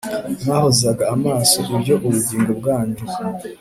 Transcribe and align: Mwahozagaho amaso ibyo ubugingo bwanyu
Mwahozagaho 0.43 1.11
amaso 1.17 1.59
ibyo 1.75 1.95
ubugingo 2.07 2.51
bwanyu 2.59 3.01